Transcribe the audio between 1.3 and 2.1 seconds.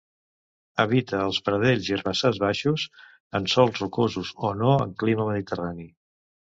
pradells i